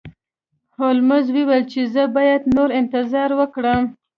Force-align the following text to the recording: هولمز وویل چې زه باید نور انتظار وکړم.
هولمز 0.77 1.25
وویل 1.31 1.63
چې 1.71 1.81
زه 1.93 2.03
باید 2.15 2.41
نور 2.55 2.69
انتظار 2.79 3.29
وکړم. 3.39 3.81